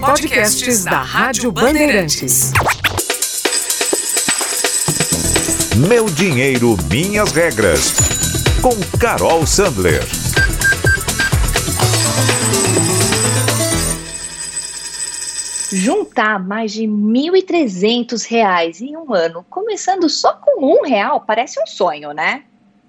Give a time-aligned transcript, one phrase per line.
[0.00, 2.52] Podcasts da Rádio Bandeirantes.
[5.88, 7.94] Meu dinheiro, minhas regras.
[8.60, 10.02] Com Carol Sandler.
[15.72, 21.66] Juntar mais de R$ 1.300 em um ano, começando só com um real, parece um
[21.66, 22.42] sonho, né?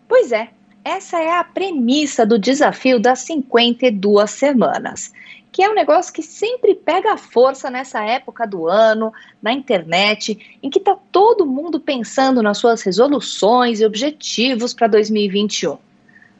[0.07, 0.49] Pois é,
[0.83, 5.13] essa é a premissa do desafio das 52 semanas,
[5.59, 10.69] que é um negócio que sempre pega força nessa época do ano, na internet, em
[10.69, 15.77] que está todo mundo pensando nas suas resoluções e objetivos para 2021.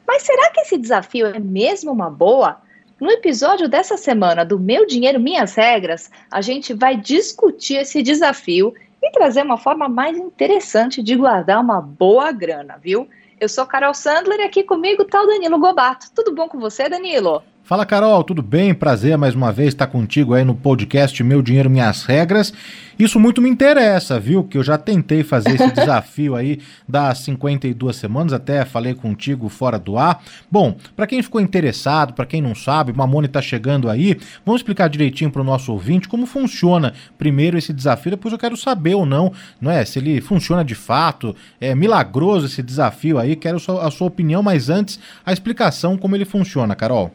[0.07, 2.61] Mas será que esse desafio é mesmo uma boa?
[2.97, 8.73] No episódio dessa semana do Meu Dinheiro Minhas Regras, a gente vai discutir esse desafio
[9.03, 13.05] e trazer uma forma mais interessante de guardar uma boa grana, viu?
[13.37, 16.09] Eu sou Carol Sandler e aqui comigo está o Danilo Gobato.
[16.15, 17.43] Tudo bom com você, Danilo?
[17.69, 18.73] Fala Carol, tudo bem?
[18.73, 22.51] Prazer mais uma vez estar contigo aí no podcast Meu Dinheiro Minhas Regras.
[22.97, 24.43] Isso muito me interessa, viu?
[24.43, 29.77] Que eu já tentei fazer esse desafio aí das 52 semanas, até falei contigo fora
[29.77, 30.19] do ar.
[30.49, 34.17] Bom, para quem ficou interessado, para quem não sabe, Mamone está chegando aí.
[34.43, 38.57] Vamos explicar direitinho para o nosso ouvinte como funciona primeiro esse desafio, depois eu quero
[38.57, 39.85] saber ou não, não é?
[39.85, 44.71] Se ele funciona de fato, é milagroso esse desafio aí, quero a sua opinião, mas
[44.71, 47.13] antes a explicação como ele funciona, Carol.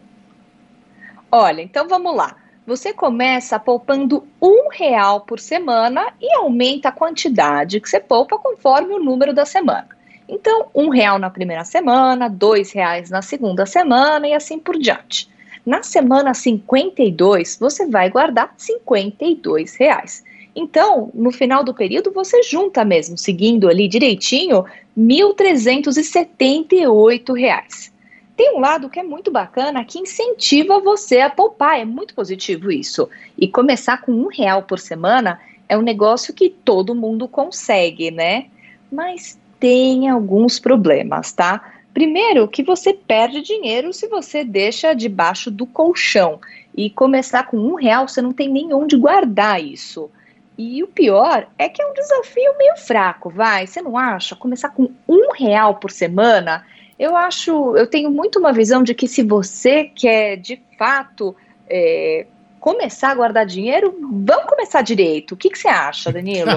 [1.37, 2.37] Olha, então vamos lá.
[2.65, 8.95] Você começa poupando um real por semana e aumenta a quantidade que você poupa conforme
[8.95, 9.89] o número da semana.
[10.29, 15.29] Então, um real na primeira semana, dois reais na segunda semana e assim por diante.
[15.67, 20.23] Na semana 52, você vai guardar 52 reais.
[20.55, 24.65] Então, no final do período, você junta mesmo, seguindo ali direitinho,
[24.97, 27.93] 1.378 reais.
[28.37, 32.71] Tem um lado que é muito bacana, que incentiva você a poupar, é muito positivo
[32.71, 33.09] isso.
[33.39, 38.47] E começar com um real por semana é um negócio que todo mundo consegue, né?
[38.91, 41.73] Mas tem alguns problemas, tá?
[41.93, 46.41] Primeiro, que você perde dinheiro se você deixa debaixo do colchão.
[46.77, 50.11] E começar com um real, você não tem nem onde guardar isso.
[50.59, 53.67] E o pior é que é um desafio meio fraco, vai?
[53.67, 54.34] Você não acha?
[54.34, 56.65] Começar com um real por semana
[56.99, 61.34] eu acho, eu tenho muito uma visão de que se você quer de fato
[61.69, 62.27] é,
[62.64, 65.32] começar a guardar dinheiro, vamos começar direito.
[65.32, 66.50] O que, que você acha, Danilo?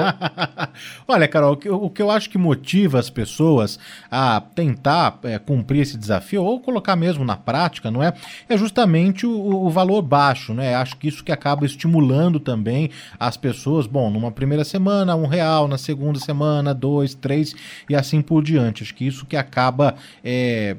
[1.06, 3.78] Olha, Carol, o que, o que, eu, acho que motiva as pessoas
[4.10, 8.14] a tentar é, cumprir esse desafio, ou colocar mesmo na prática, não é?
[8.48, 10.76] É justamente o, o, valor baixo, né?
[10.76, 12.90] Acho que isso que acaba estimulando também
[13.20, 17.54] as pessoas, bom, numa primeira semana, um real, na segunda semana, dois, três,
[17.90, 18.82] e assim por diante.
[18.82, 20.78] Acho que isso que acaba é,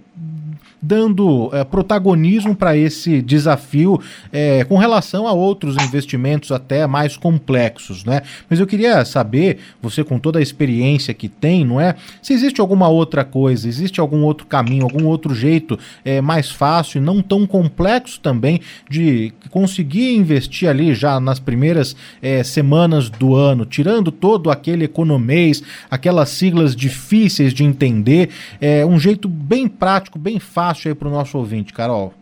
[0.81, 4.01] dando é, protagonismo para esse desafio
[4.33, 8.23] é, com relação relação a outros investimentos até mais complexos, né?
[8.49, 11.97] Mas eu queria saber, você com toda a experiência que tem, não é?
[12.23, 16.99] Se existe alguma outra coisa, existe algum outro caminho, algum outro jeito é, mais fácil
[16.99, 23.35] e não tão complexo também de conseguir investir ali já nas primeiras é, semanas do
[23.35, 28.31] ano, tirando todo aquele economês, aquelas siglas difíceis de entender,
[28.61, 32.13] é um jeito bem prático, bem fácil aí para o nosso ouvinte, Carol.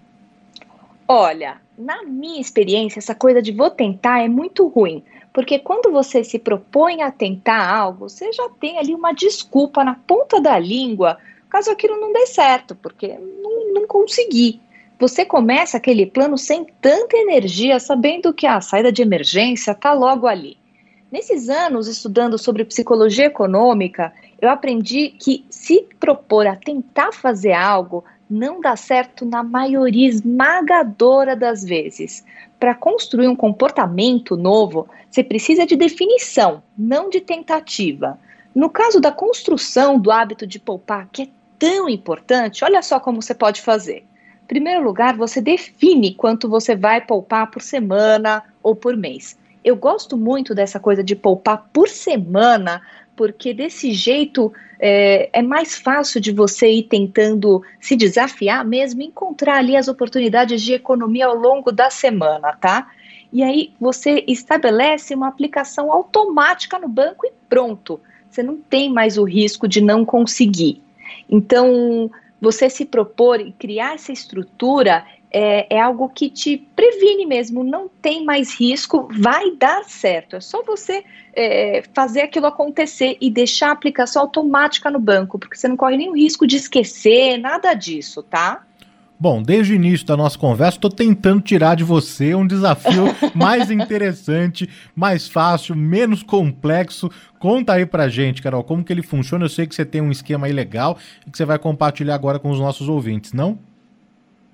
[1.09, 6.25] Olha, na minha experiência, essa coisa de vou tentar é muito ruim, porque quando você
[6.25, 11.19] se propõe a tentar algo, você já tem ali uma desculpa na ponta da língua,
[11.51, 14.61] caso aquilo não dê certo, porque não, não consegui.
[14.99, 20.27] Você começa aquele plano sem tanta energia, sabendo que a saída de emergência está logo
[20.27, 20.57] ali.
[21.13, 28.05] Nesses anos estudando sobre psicologia econômica, eu aprendi que se propor a tentar fazer algo
[28.29, 32.25] não dá certo na maioria esmagadora das vezes.
[32.59, 38.19] Para construir um comportamento novo, você precisa de definição, não de tentativa.
[38.55, 43.23] No caso da construção do hábito de poupar, que é tão importante, olha só como
[43.23, 44.05] você pode fazer.
[44.43, 49.39] Em primeiro lugar, você define quanto você vai poupar por semana ou por mês.
[49.65, 52.81] Eu gosto muito dessa coisa de poupar por semana,
[53.17, 59.57] porque desse jeito é, é, mais fácil de você ir tentando se desafiar mesmo, encontrar
[59.57, 62.91] ali as oportunidades de economia ao longo da semana, tá?
[63.33, 67.99] E aí você estabelece uma aplicação automática no banco e pronto.
[68.31, 70.83] Você não tem mais o risco de não conseguir.
[71.29, 72.11] Então,
[72.41, 77.89] você se propor e criar essa estrutura é, é, algo que te previne mesmo, não
[77.89, 80.37] tem mais risco, vai dar certo.
[80.37, 81.05] É só você
[81.35, 85.97] é, fazer aquilo acontecer e deixar a aplicação automática no banco, porque você não corre
[85.97, 88.65] nenhum risco de esquecer, nada disso, tá?
[89.19, 93.05] Bom, desde o início da nossa conversa, estou tentando tirar de você um desafio
[93.35, 97.11] mais interessante, mais fácil, menos complexo.
[97.39, 99.47] Conta aí pra gente, Carol, como que ele funciona.
[99.47, 102.39] Eu sei que você tem um esquema aí legal e que você vai compartilhar agora
[102.39, 103.59] com os nossos ouvintes, não?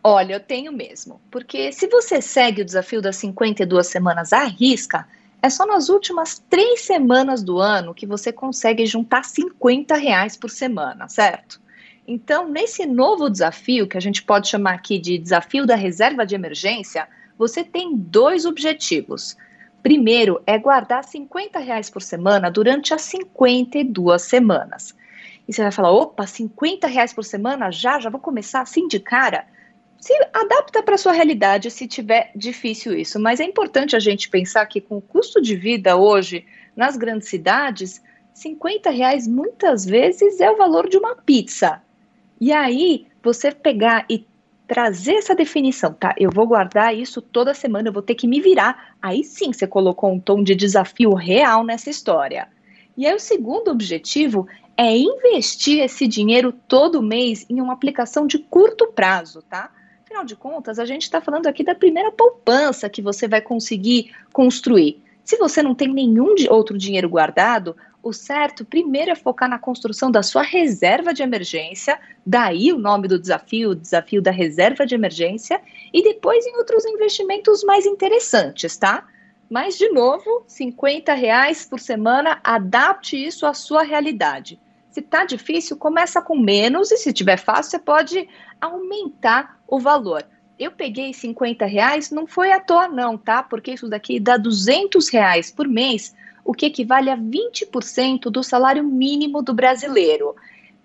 [0.05, 1.21] Olha, eu tenho mesmo.
[1.29, 5.09] Porque se você segue o desafio das 52 semanas à risca,
[5.43, 10.51] é só nas últimas três semanas do ano que você consegue juntar 50 reais por
[10.51, 11.61] semana, certo?
[12.07, 16.35] Então, nesse novo desafio, que a gente pode chamar aqui de desafio da reserva de
[16.35, 17.09] emergência,
[17.39, 19.37] você tem dois objetivos.
[19.83, 24.95] Primeiro é guardar 50 reais por semana durante as 52 semanas.
[25.47, 27.71] E você vai falar, opa, 50 reais por semana?
[27.71, 29.47] Já, já vou começar assim de cara?
[29.99, 33.21] Se adapta para sua realidade se tiver difícil isso.
[33.21, 36.45] Mas é importante a gente pensar que com o custo de vida hoje
[36.77, 38.03] nas grandes cidades,
[38.35, 41.83] 50 reais muitas vezes é o valor de uma pizza.
[42.45, 44.27] E aí, você pegar e
[44.67, 46.13] trazer essa definição, tá?
[46.19, 48.97] Eu vou guardar isso toda semana, eu vou ter que me virar.
[49.01, 52.49] Aí sim você colocou um tom de desafio real nessa história.
[52.97, 58.41] E aí, o segundo objetivo é investir esse dinheiro todo mês em uma aplicação de
[58.41, 59.71] curto prazo, tá?
[60.05, 64.11] Afinal de contas, a gente está falando aqui da primeira poupança que você vai conseguir
[64.33, 65.01] construir.
[65.23, 70.11] Se você não tem nenhum outro dinheiro guardado, o certo primeiro é focar na construção
[70.11, 74.95] da sua reserva de emergência, daí o nome do desafio, o desafio da reserva de
[74.95, 75.61] emergência,
[75.93, 79.07] e depois em outros investimentos mais interessantes, tá?
[79.49, 84.59] Mas, de novo, 50 reais por semana, adapte isso à sua realidade.
[84.91, 88.29] Se tá difícil, começa com menos, e se tiver fácil, você pode
[88.61, 90.27] aumentar o valor.
[90.59, 93.43] Eu peguei 50 reais, não foi à toa não, tá?
[93.43, 96.15] Porque isso daqui dá 200 reais por mês,
[96.45, 100.35] o que equivale a 20% do salário mínimo do brasileiro.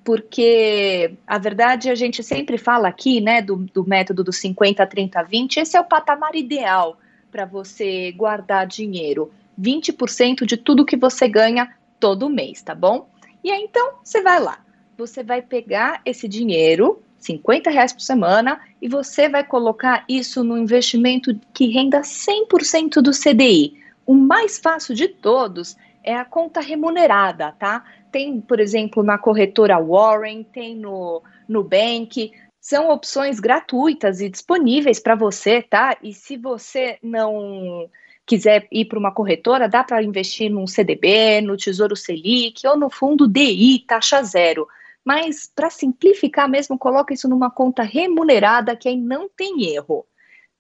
[0.04, 5.24] Porque a verdade a gente sempre fala aqui, né, do, do método do 50, 30,
[5.24, 6.98] 20, esse é o patamar ideal
[7.32, 9.32] para você guardar dinheiro.
[9.60, 13.10] 20% de tudo que você ganha todo mês, tá bom?
[13.44, 14.60] E aí então você vai lá,
[14.98, 20.58] você vai pegar esse dinheiro, 50 reais por semana, e você vai colocar isso no
[20.58, 23.87] investimento que renda 100% do CDI.
[24.08, 27.84] O mais fácil de todos é a conta remunerada, tá?
[28.10, 32.32] Tem, por exemplo, na corretora Warren, tem no Nubank,
[32.62, 35.98] são opções gratuitas e disponíveis para você, tá?
[36.02, 37.90] E se você não
[38.26, 42.90] quiser ir para uma corretora, dá para investir num CDB, no Tesouro Selic ou no
[42.90, 44.70] fundo DI, taxa zero.
[45.04, 50.06] Mas para simplificar mesmo, coloca isso numa conta remunerada que aí não tem erro.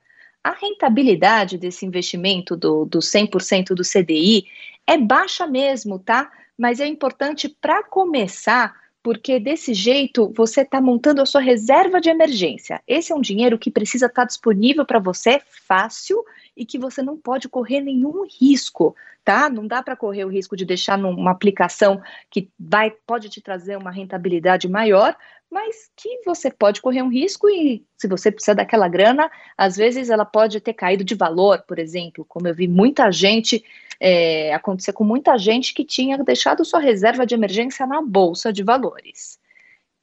[0.43, 4.45] A rentabilidade desse investimento do, do 100% do CDI
[4.85, 6.29] é baixa mesmo, tá?
[6.57, 12.09] Mas é importante para começar, porque desse jeito você está montando a sua reserva de
[12.09, 12.81] emergência.
[12.87, 16.23] Esse é um dinheiro que precisa estar tá disponível para você fácil
[16.55, 19.49] e que você não pode correr nenhum risco, tá?
[19.49, 23.77] Não dá para correr o risco de deixar numa aplicação que vai pode te trazer
[23.77, 25.15] uma rentabilidade maior,
[25.49, 30.09] mas que você pode correr um risco e se você precisa daquela grana, às vezes
[30.09, 33.63] ela pode ter caído de valor, por exemplo, como eu vi muita gente
[33.99, 38.63] é, acontecer com muita gente que tinha deixado sua reserva de emergência na bolsa de
[38.63, 39.39] valores.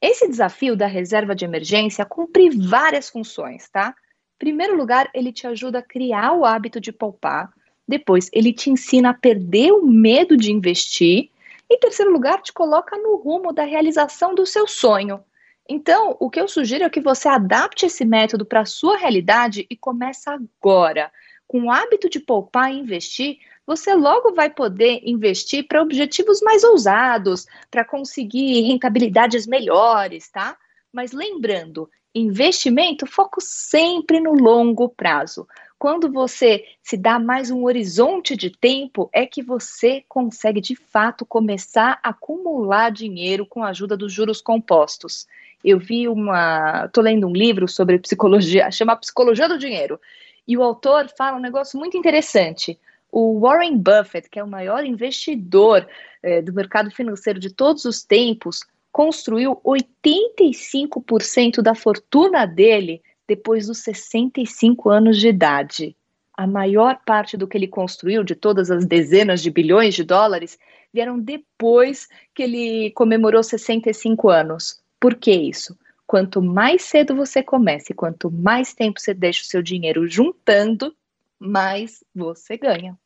[0.01, 3.95] Esse desafio da reserva de emergência cumpre várias funções, tá?
[4.41, 7.53] Primeiro lugar, ele te ajuda a criar o hábito de poupar.
[7.87, 11.31] Depois, ele te ensina a perder o medo de investir.
[11.71, 15.23] Em terceiro lugar, te coloca no rumo da realização do seu sonho.
[15.69, 19.67] Então, o que eu sugiro é que você adapte esse método para a sua realidade
[19.69, 21.13] e comece agora.
[21.47, 26.65] Com o hábito de poupar e investir, você logo vai poder investir para objetivos mais
[26.65, 30.57] ousados, para conseguir rentabilidades melhores, tá?
[30.93, 35.47] Mas lembrando, investimento, foco sempre no longo prazo.
[35.79, 41.25] Quando você se dá mais um horizonte de tempo, é que você consegue de fato
[41.25, 45.27] começar a acumular dinheiro com a ajuda dos juros compostos.
[45.65, 46.85] Eu vi uma.
[46.85, 49.99] Estou lendo um livro sobre psicologia, chama Psicologia do Dinheiro.
[50.47, 52.79] E o autor fala um negócio muito interessante.
[53.11, 55.87] O Warren Buffett, que é o maior investidor
[56.23, 63.79] eh, do mercado financeiro de todos os tempos, construiu 85% da fortuna dele depois dos
[63.79, 65.97] 65 anos de idade.
[66.37, 70.59] A maior parte do que ele construiu, de todas as dezenas de bilhões de dólares,
[70.93, 74.81] vieram depois que ele comemorou 65 anos.
[74.99, 75.79] Por que isso?
[76.07, 80.95] Quanto mais cedo você começa e quanto mais tempo você deixa o seu dinheiro juntando,
[81.39, 82.99] mais você ganha.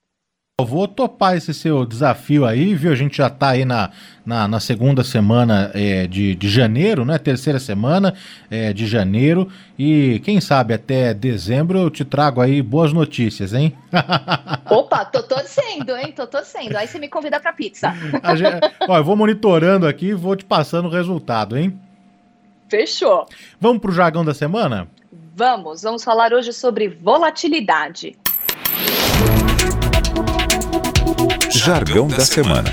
[0.61, 2.93] Eu vou topar esse seu desafio aí, viu?
[2.93, 3.91] A gente já está aí na,
[4.25, 7.19] na, na, segunda semana é, de, de janeiro, né?
[7.19, 8.15] Terceira semana
[8.49, 9.49] é, de janeiro.
[9.77, 13.77] E quem sabe até dezembro eu te trago aí boas notícias, hein?
[14.71, 16.13] Opa, tô torcendo, hein?
[16.13, 16.77] Tô torcendo.
[16.77, 17.93] Aí você me convida pra pizza.
[18.37, 21.77] Gente, ó, eu vou monitorando aqui e vou te passando o resultado, hein?
[22.69, 23.27] Fechou.
[23.61, 24.87] Vamos pro jargão da semana?
[25.35, 28.17] Vamos, vamos falar hoje sobre volatilidade.
[31.51, 32.71] Jargão da Semana.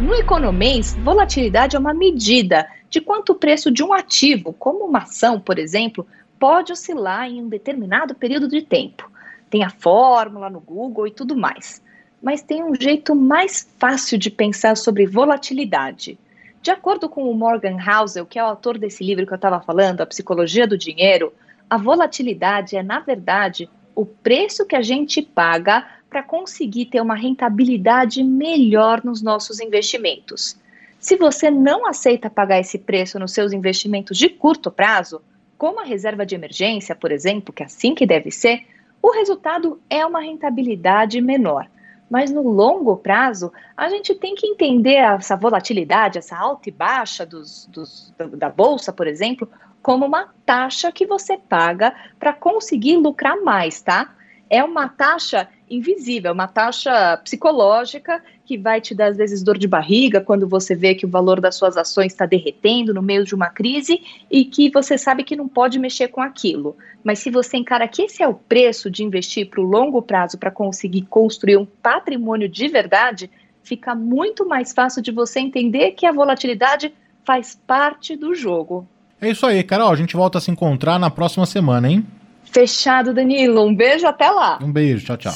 [0.00, 5.00] No economês, volatilidade é uma medida de quanto o preço de um ativo, como uma
[5.00, 6.06] ação, por exemplo,
[6.38, 9.10] pode oscilar em um determinado período de tempo.
[9.48, 11.82] Tem a fórmula no Google e tudo mais.
[12.22, 16.18] Mas tem um jeito mais fácil de pensar sobre volatilidade.
[16.62, 19.60] De acordo com o Morgan Housel, que é o autor desse livro que eu estava
[19.60, 21.32] falando, A Psicologia do Dinheiro,
[21.68, 27.14] a volatilidade é, na verdade, o preço que a gente paga para conseguir ter uma
[27.14, 30.56] rentabilidade melhor nos nossos investimentos.
[30.98, 35.22] Se você não aceita pagar esse preço nos seus investimentos de curto prazo,
[35.56, 38.66] como a reserva de emergência, por exemplo, que é assim que deve ser,
[39.02, 41.66] o resultado é uma rentabilidade menor.
[42.10, 47.24] Mas no longo prazo, a gente tem que entender essa volatilidade, essa alta e baixa
[47.24, 49.48] dos, dos, da bolsa, por exemplo,
[49.82, 54.14] como uma taxa que você paga para conseguir lucrar mais, tá?
[54.48, 59.68] É uma taxa invisível, uma taxa psicológica que vai te dar, às vezes, dor de
[59.68, 63.32] barriga quando você vê que o valor das suas ações está derretendo no meio de
[63.32, 66.76] uma crise e que você sabe que não pode mexer com aquilo.
[67.04, 70.36] Mas se você encara que esse é o preço de investir para o longo prazo
[70.36, 73.30] para conseguir construir um patrimônio de verdade,
[73.62, 76.92] fica muito mais fácil de você entender que a volatilidade
[77.24, 78.88] faz parte do jogo.
[79.20, 79.90] É isso aí, Carol.
[79.90, 82.06] A gente volta a se encontrar na próxima semana, hein?
[82.50, 83.64] Fechado, Danilo.
[83.64, 84.58] Um beijo, até lá.
[84.62, 85.32] Um beijo, tchau, tchau.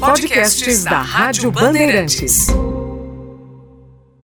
[0.00, 2.46] Podcasts da Rádio Bandeirantes.